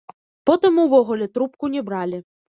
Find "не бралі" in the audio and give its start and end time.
1.75-2.23